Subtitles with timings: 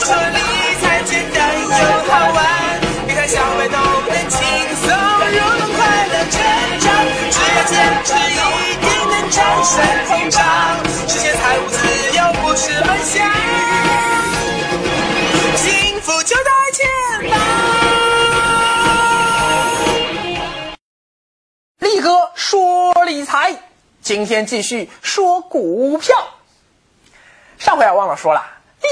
[0.00, 0.38] 说理
[0.80, 1.66] 财简单又
[2.10, 2.44] 好玩，
[3.06, 4.40] 理财消费都能轻
[4.76, 6.36] 松入门，快乐成
[6.80, 6.84] 长。
[7.30, 7.72] 只要坚
[8.04, 9.72] 持，一定能战胜
[10.06, 10.42] 通胀，
[11.08, 11.76] 实现财务自
[12.16, 13.30] 由不是梦想，
[15.56, 16.80] 幸福就在前
[17.30, 17.38] 方。
[21.78, 23.54] 力哥说理财，
[24.02, 26.16] 今天继续说股票。
[27.58, 28.44] 上回啊忘了说了，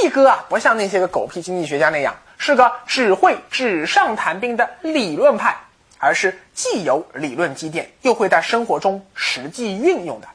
[0.03, 5.57] 力哥啊不像那些个狗屁经济学家那样是个只会纸上谈兵的理论派，
[5.99, 10.27] 而是既有理论积淀，又会在生活中实际运用的。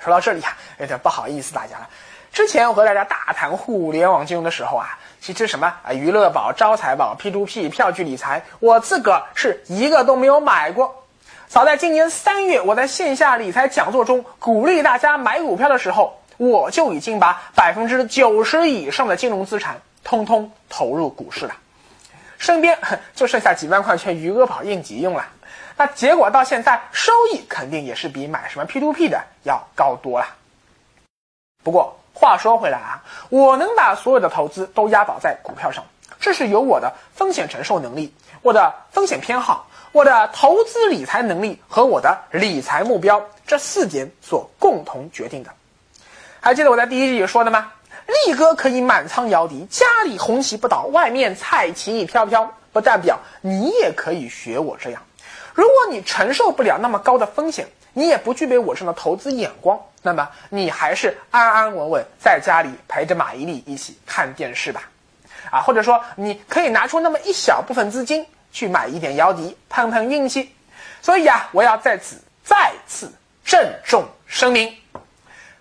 [0.00, 1.88] 说到这里啊，有点不好意思大家了。
[2.32, 11.04] 之前我和大家大谈互联网金融的时候啊，其实什么啊娱乐宝、招财宝、P2P、票据理财，我自个儿是一个都没有买过。
[11.48, 21.54] 早在今年三月，我在线下理财讲座中鼓励大家买股票的时候，我就已经把百分之九十以上的金融资产通通投入股市了，
[22.38, 22.78] 身边
[23.14, 25.26] 就剩下几万块钱余额宝应急用了。
[25.76, 30.26] 那结果到现在收益肯定也是比买什么 P to P 的要高多了。
[31.64, 35.84] 不过话说回来啊，我能把所有的投资都押宝在股票上，
[36.20, 45.50] 这是由我的风险承受能力、我的风险偏好、我的投资理财能力和我的理财目标这四点所共同决定的。
[46.44, 47.72] 还记得我在第一集说的吗？
[48.26, 55.02] 力哥可以满仓摇笛，家里红旗不倒，外面菜旗飘飘，不代表你也可以学我这样。
[55.54, 64.82] 如果你承受不了那么高的风险，你也不具备我这样的投资眼光，那么你还是安安稳稳在家里陪着马伊琍一起看电视吧。
[65.50, 70.54] 啊，或者说你可以拿出那么一小部分资金去买一点摇笛，碰碰运气。
[71.00, 73.10] 所以啊，我要在此再次
[73.46, 74.76] 郑重声明。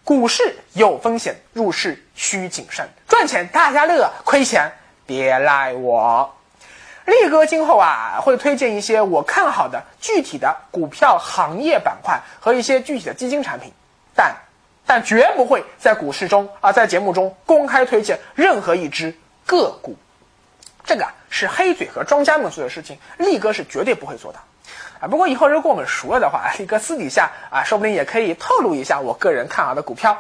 [0.04, 2.88] 股市有风险，入市需谨慎。
[3.08, 4.70] 赚钱大家乐，亏钱
[5.06, 6.30] 别赖我。
[7.06, 13.72] 力哥今后啊会推荐一些我看好的具体的股票行业板块和一些具体的基金产品，
[14.14, 14.36] 但
[14.86, 19.16] 但绝不会在股市中啊在节目中公开推荐任何一只
[19.46, 19.96] 个股。
[20.84, 24.40] 这个啊是黑嘴和庄家们做的事情，力哥是绝对不会做的。
[25.04, 30.18] 啊，不过以后如果我们熟了的话， 力哥私底下啊，说不定也可以透露一下我个人看好的股票。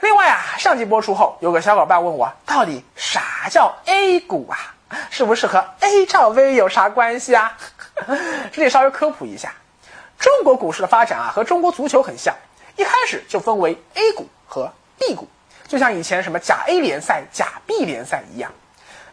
[0.00, 4.74] 另外啊，上集播出后，有个小伙伴问我，到底啥叫 A 股啊？
[5.10, 7.58] 是不是和 A 罩杯有啥关系啊？
[8.52, 9.52] 这里稍微科普一下，
[10.18, 12.34] 中国股市的发展啊，和中国足球很像，
[12.76, 15.28] 一开始就分为 A 股和 B 股，
[15.68, 18.50] 就像以前什么甲 A 联赛、甲 B 联赛一样。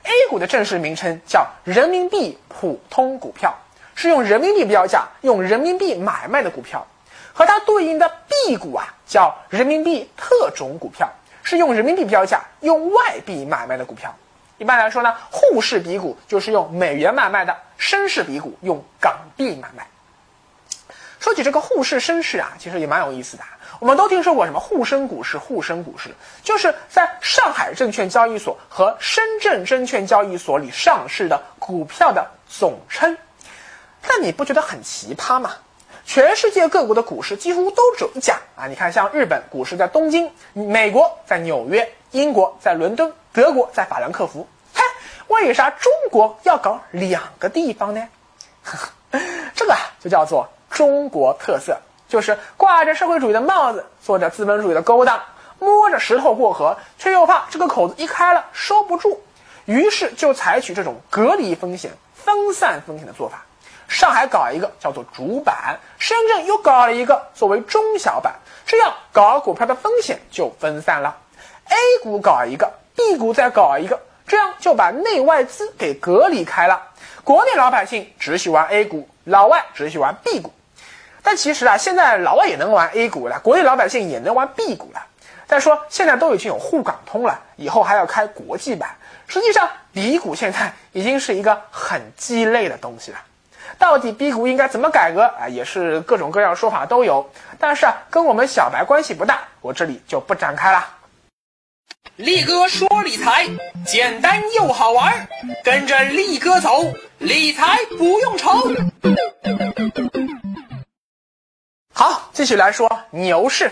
[0.04, 3.54] A 股的正式名称叫人民币普通股票，
[4.00, 6.88] 是用人民币标价、用人民币买卖的股票，
[7.34, 11.10] 和它对应的 B 股啊叫人民币特种股票，
[11.44, 14.16] 是用人民币标价、用外币买卖的股票。
[14.58, 19.86] 一般来说呢，沪市比股就是用美元买卖的，深市比股用港币买卖。
[21.20, 23.44] 说起这个沪市、深市啊，其实也蛮有意思的。
[23.82, 26.12] 我们都听说过什么沪深股市、沪深股市，
[26.42, 33.18] 就是在上海证券交易所和深圳证券交易所里上市的股票的总称。
[34.12, 35.52] 但你不觉得很奇葩吗？
[36.04, 38.66] 全世界各国的股市几乎都只有一家啊！
[38.66, 44.48] 你看，像日本股市在东京，美国在纽约，英国在伦敦，德国在法兰克福。
[44.74, 44.84] 嗨，
[45.28, 48.08] 为啥中国要搞两个地方呢？
[49.54, 51.78] 这个啊，就叫做中国特色，
[52.08, 55.22] 就是挂着社会主义的帽子，做着资本主义的勾当，
[55.60, 59.22] 摸着石头过河，却又怕这个口子一开了收不住，
[59.66, 63.46] 于是就采取这种隔离风险、分散风险的做法。
[63.90, 68.34] 上海搞一个叫做主板，深圳又搞了一个作为中小板，
[68.66, 71.18] 这样搞股票的风险就分散了。
[71.66, 76.82] A 股搞一个，B 股再搞一个，这样就把内外资给隔离开了。
[77.24, 80.54] 国内老百姓只喜欢 A 股，老外只喜欢 B 股。
[81.22, 85.06] 但其实啊，现在老外也能玩 A 股了，国内老百姓也能玩 B 股了。
[85.48, 88.96] 再说现在都已经有沪港通了，以后还要开国际版。
[89.28, 93.18] 实际上，B 股现在已经是一个很鸡肋的东西了。
[93.78, 95.48] 到底 B 股应该怎么改革啊？
[95.48, 97.30] 也是各种各样说法都有，
[97.60, 100.88] 但是啊，跟我们小白关系不大，我这里就不展开了。
[102.16, 103.48] 力哥说理财
[103.86, 105.28] 简单又好玩，
[105.64, 106.84] 跟着力哥走，
[107.18, 108.50] 理财不用愁。
[111.94, 113.72] 好，继续来说牛市。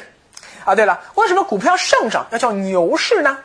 [0.64, 3.38] 啊，对了，为什么股票上涨要叫牛市呢？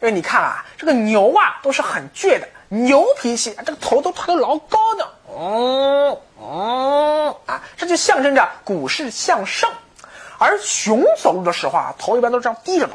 [0.00, 5.06] 因为你看啊，这个牛啊都是很倔的，牛脾气，这个头都抬得老高的。
[5.40, 9.72] 哦哦啊，这就象征着股市向上，
[10.38, 12.92] 而熊走路的时候啊，头一般都是这样低着的，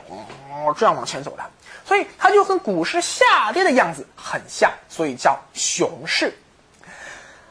[0.51, 1.43] 哦，这样往前走的，
[1.83, 6.37] 所以它就跟股市下跌的样子很像，所以叫熊市。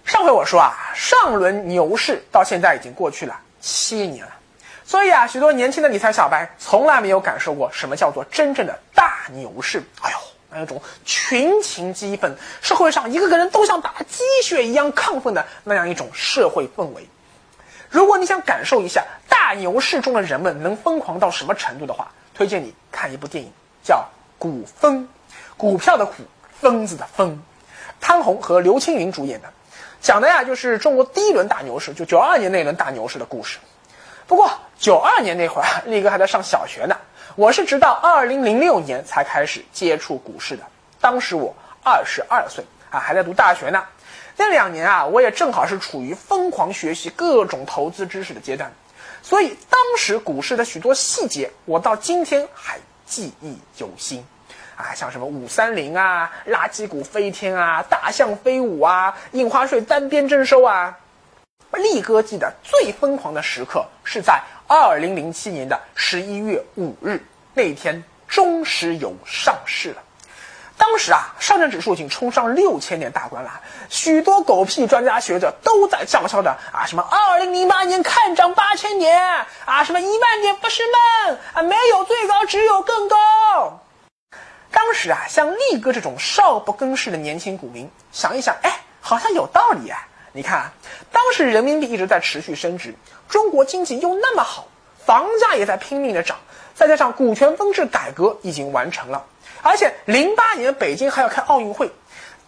[0.05, 4.33] 上回我说啊，上轮牛市到现在已经过去了七年了，
[4.85, 9.83] 所以啊，许多年轻的理财小白从来没有感受过什么叫做真正的大牛市。
[10.03, 10.17] 哎呦，
[10.55, 17.09] 那种群情激愤，社会上一个个人都像打了鸡血一样亢奋的那样一种社会氛围。
[17.91, 23.53] 如果你想感受一下大牛市中的人们能疯狂到什么程度的话，推荐你看一部电影，
[23.85, 23.97] 叫
[24.39, 25.03] 《股疯》，
[25.57, 26.15] 股票的股，
[26.61, 27.41] 疯子的疯，
[28.01, 29.49] 潘虹和刘青云主演的，
[30.01, 33.59] 讲的呀就是中国第一轮大牛市，就九二年那轮大牛市的故事。
[34.27, 36.97] 不过九二年那会儿，力哥还在上小学呢，
[37.37, 40.63] 我是直到二零零六年才开始接触股市的，
[41.01, 41.53] 当时我
[41.83, 43.83] 二十二岁啊，还在读大学呢。
[44.37, 48.73] 那两年啊，我也正好是处于疯狂学习各种投资知识的阶段，
[49.21, 54.25] 所以当时股市的许多细节，我到今天还记忆犹新，
[54.77, 60.99] 啊，像什么五三零啊、垃圾股飞天啊、大象飞舞啊、印花税单边征收啊。
[61.77, 70.03] 力哥记得最疯狂的时刻是在二零零七年的十一月五日那天，中石油上市了。
[70.77, 83.81] 当时啊，上证指数已经冲上六千点大关了，许多狗屁专家学者都在叫嚣着啊，什么二零零八年看涨八千点啊，什么一万点不是梦啊，没有最高，只有更高。
[84.73, 90.09] 当时啊，像力哥这种少不更事的年轻股民，想一想，哎，好像有道理啊。
[90.37, 90.73] 你看，
[91.13, 92.93] 当时人民币一直在持续升值，
[93.29, 94.67] 中国经济又那么好，
[95.07, 96.39] 房价也在拼命的涨，
[96.75, 99.25] 再加上股权分置改革已经完成了。
[99.63, 101.89] 而且零八年北京还要开奥运会，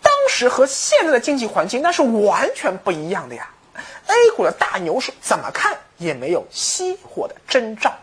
[0.02, 3.50] 当时和现在的经济环境那是完全不一样的呀。
[4.08, 7.94] A 股的大牛市怎么看也没有熄火的征兆，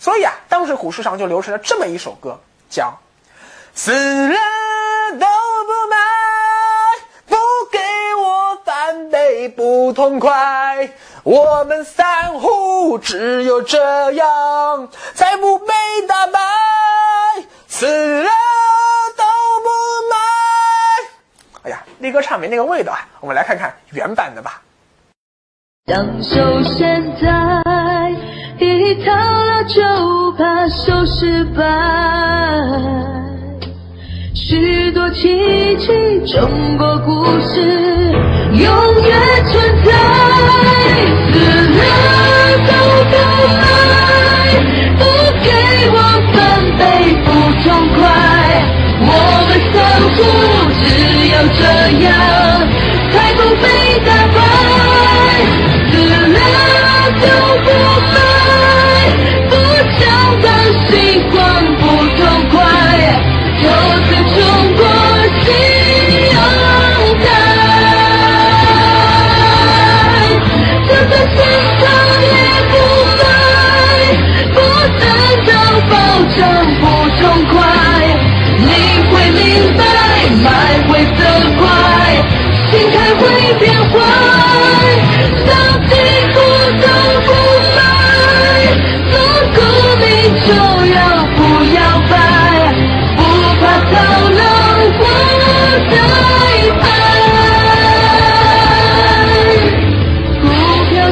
[0.00, 2.98] 所以啊，当时股市上就流传了这么一首歌，叫
[3.76, 4.36] “死了
[5.12, 5.96] 都不卖，
[7.26, 7.36] 不
[7.70, 7.78] 给
[8.16, 8.56] 我
[9.48, 10.90] 不痛快，
[11.22, 15.72] 我们散户只有这样才不被
[16.08, 16.40] 打败。”
[17.66, 18.30] 死了
[19.16, 19.24] 都
[19.64, 19.68] 不
[20.10, 20.16] 卖。
[21.64, 23.08] 哎呀，力哥唱没那个味道啊！
[23.20, 24.62] 我们来看看原版的吧。
[25.86, 28.12] 享受现在，
[28.58, 31.64] 一套了就怕收失败。
[34.46, 35.86] 许多奇迹，
[36.26, 37.62] 中国故事
[38.52, 38.68] 永
[39.02, 39.90] 远存在。
[41.32, 41.34] 死
[41.72, 41.80] 了
[42.68, 42.72] 都
[43.08, 43.12] 不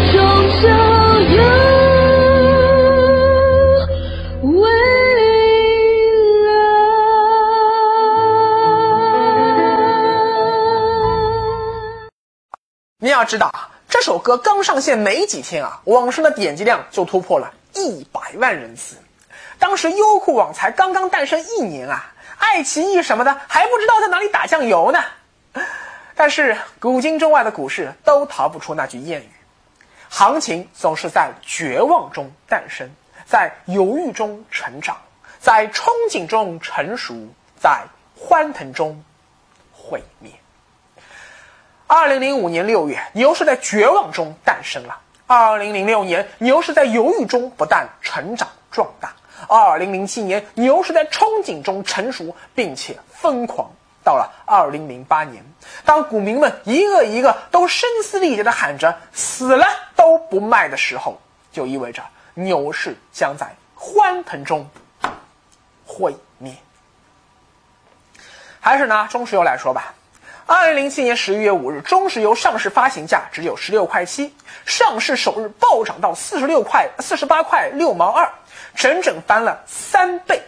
[0.02, 0.68] 股票终究
[1.36, 1.42] 有。
[12.98, 18.96] 你要知道啊，这首歌刚上线没几天啊，网上的点击量就突破了一百万人次。
[19.58, 24.98] 当时优酷网才刚刚诞生一年啊，爱奇艺什么的还不知道在哪里打酱油呢。
[26.14, 29.28] 但是古今中外的股市都逃不出那句谚语：
[30.14, 32.90] 行情总是在绝望中诞生，
[33.24, 34.98] 在犹豫中成长，
[35.40, 37.28] 在憧憬中成熟，
[37.58, 39.02] 在欢腾中
[39.72, 40.30] 毁灭。
[41.86, 49.08] 二零零五年六月，牛市在绝望中诞生了；二零零六年，牛市在犹豫中不但成长壮大；
[49.48, 53.72] 二零零七年，牛市在憧憬中成熟，并且疯狂。
[54.04, 55.44] 到了二零零八年，
[55.84, 61.20] 当股民们一个一个都声嘶力竭地喊着“死了都不卖”的时候，
[61.52, 62.02] 就意味着
[62.34, 64.68] 牛市将在欢腾中
[65.86, 66.54] 毁灭。
[68.60, 69.94] 还是拿中石油来说吧，
[70.46, 78.28] 二零零七年十一月五日，中石油上市发行价只有十六块七，上市首日暴涨到四十六块四十八块六毛二，
[78.74, 80.40] 整整翻了三倍。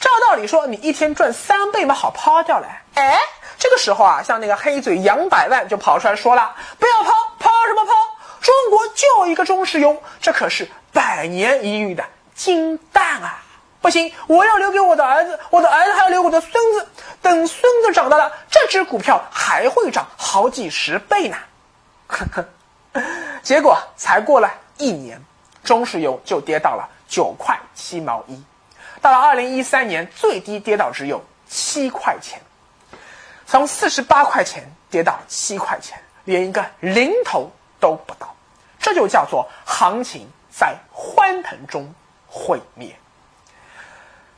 [0.00, 2.66] 照道理说，你一天赚三倍嘛，好抛掉了。
[2.94, 3.18] 哎，
[3.58, 7.92] 这个时候啊，像那个黑嘴杨百万就跑出来说了：“不要抛，抛什么抛？
[8.40, 13.42] 中国就一个中石油，这可是百年一遇的金蛋啊！
[13.80, 16.86] 不行，我要留给我的儿子，我的儿子还要留我的孙子。
[17.20, 21.36] 等孙子长大了，这只股票还会涨好几十倍呢。”
[22.06, 23.02] 呵呵，
[23.42, 25.20] 结果才过了一年，
[25.64, 28.40] 中石油就跌到了九块七毛一。
[29.00, 32.40] 到了二零一三年，最低跌到只有七块钱，
[33.46, 37.50] 从四十八块钱跌到七块钱，连一个零头
[37.80, 38.34] 都不到，
[38.78, 41.94] 这就叫做行情在欢腾中
[42.26, 42.94] 毁灭。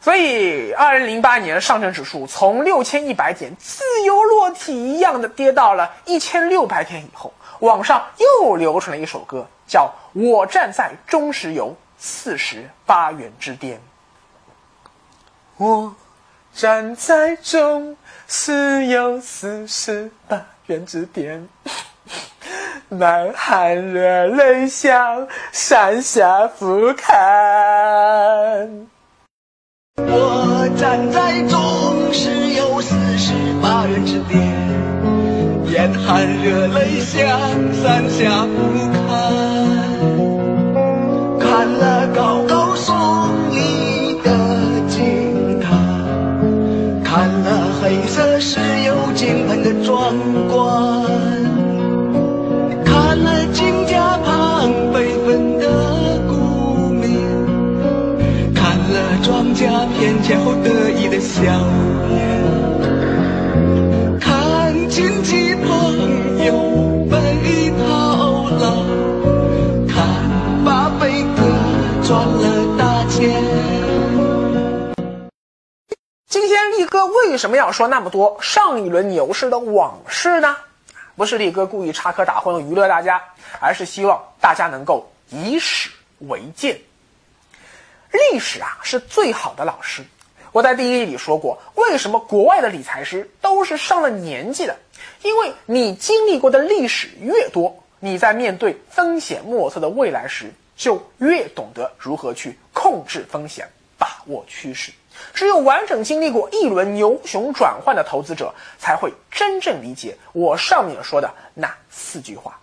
[0.02, 13.76] 所以，二零零八年上证指数从六千一百点自由落体一样的跌到了一千六百点以后，网上又流传了一首歌，叫《我站在中石油四十八元之巅》。
[15.60, 15.94] 我
[16.54, 17.94] 站在中
[18.26, 21.46] 石油四十八元之巅，
[22.88, 27.06] 满含热泪向山下俯瞰。
[29.98, 34.40] 我站在中石油四十八元之巅，
[35.70, 37.28] 眼含热泪向
[37.74, 38.56] 山下俯
[38.96, 39.04] 瞰，
[41.38, 42.44] 看了高
[47.12, 50.14] 看了黑色石油井喷的壮
[50.48, 51.02] 观，
[52.84, 57.18] 看了金家旁悲愤的鼓鸣。
[58.54, 59.66] 看了庄稼
[59.98, 61.42] 田前后得意的笑
[62.08, 62.29] 脸，
[76.30, 80.56] 今天力哥为什么要说那么多上一轮牛市的往事呢？
[81.16, 83.20] 不是力哥故意插科打诨娱乐大家，
[83.58, 85.90] 而是希望大家能够以史
[86.28, 86.80] 为鉴。
[88.12, 90.04] 历史啊是最好的老师。
[90.52, 94.76] 我在第一里说过，为什么国外的理财师都是上了年纪的？
[95.22, 103.68] 因为你经历过的历史越多，你在面对风险莫测的未来时，就越懂得如何去控制风险、
[104.00, 104.90] 把握趋势。
[105.34, 112.58] 只有完整经历过一轮牛熊转换的投资者，才会真正理解我上面说的那四句话。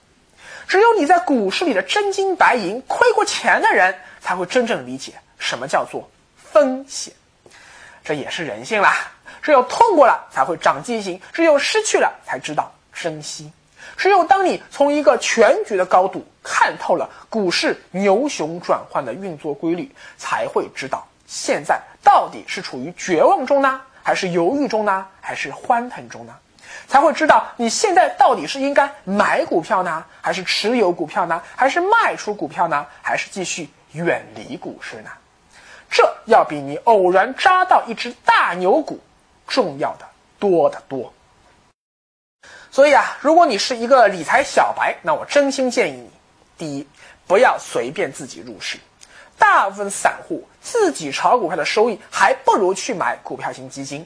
[0.68, 7.14] 只有你在股市里的真金白银亏过钱的人，才会真正理解什么叫做风险。
[8.04, 9.12] 这也是人性啦。
[9.44, 13.52] 只有痛过了，才会长记性；只有失去了，才知道珍惜。
[13.96, 26.34] 只有当你从一个全局的高度看透了股市牛熊转换的运作规律，才会知道现在到底是处于绝望中呢，还是犹豫中呢，还是欢腾中呢？
[26.88, 35.12] 才会知道你现在到底是应该买股票呢，还是持有股票呢，还是卖出股票呢，还是继续远离股市呢？
[35.90, 39.00] 这要比你偶然扎到一只大牛股
[39.48, 40.06] 重要的
[40.40, 41.14] 多得多。
[42.72, 46.12] 所以啊，如果你是一个理财小白，那我真心建议你：
[46.58, 46.88] 第一，
[47.26, 48.78] 不要随便自己入市。
[49.38, 54.06] 大部分散户自己炒股票的收益，还不如去买股票型基金。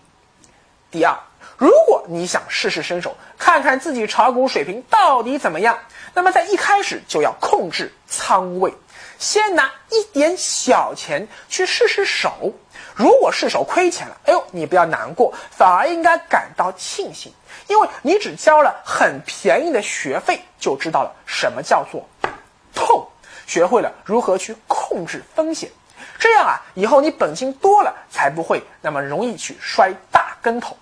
[0.89, 1.17] 第二，
[1.57, 5.79] 如果你想试试身手，看看自己炒股水平到底怎么样，
[6.13, 8.73] 那么在一开始就要控制仓位，
[9.17, 12.53] 先拿一点小钱去试试手。
[12.93, 17.33] 如果试手亏钱了，哎呦，你不要难过，反而应该感到庆幸，
[17.67, 22.05] 因为你只交了很便宜的学费，就知道了什么叫做
[22.75, 23.07] 痛，
[23.47, 25.71] 学会了如何去控控制风险。
[26.19, 30.75] 这样啊，以后你本金多了，才不会那么容易去摔大跟头。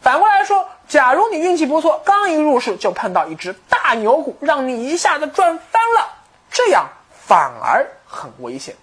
[0.00, 6.08] 反过来说，假如你运气不错，刚一入市就碰到一只大牛股，让你一下子赚翻了，
[6.50, 6.88] 这样
[7.26, 8.74] 反而很危险，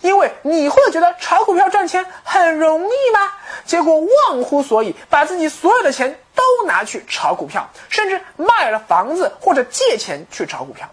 [0.00, 3.32] 因为你会觉得炒股票赚钱很容易吗？
[3.64, 10.88] 结果忘乎所以，把自己所有的钱都拿去炒股票，甚至卖了房子或者借钱去炒股票。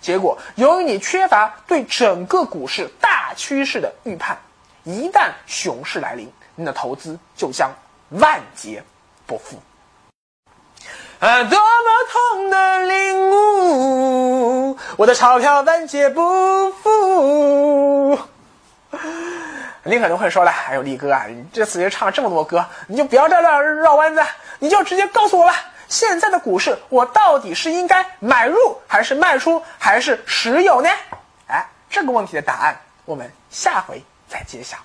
[0.00, 4.38] 结果，由于你缺乏对整个股市大趋势的预判，
[4.84, 7.70] 一旦熊市来临，你的投资就将
[8.10, 8.82] 万劫
[9.26, 9.56] 不复。
[11.18, 11.58] 啊，多么
[12.10, 14.78] 痛的领悟！
[14.96, 18.18] 我的钞票万劫不复。
[19.82, 24.22] 你可能会说了，哎呦，力哥啊，你这次也唱了这么多歌，你就不要在这绕弯子，
[24.58, 25.54] 你就直接告诉我吧，
[25.88, 30.88] 现在的股市，我到底是应该买入还是卖出，还是持有呢？
[31.46, 34.76] 哎，这个问题的答案，我们下回再揭晓。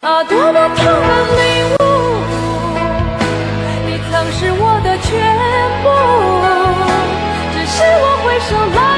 [0.00, 0.92] 啊，多么痛的
[1.36, 1.78] 领悟，
[3.84, 5.10] 你曾是我的全
[5.82, 5.86] 部，
[7.52, 8.50] 只是我回首
[8.80, 8.97] 来。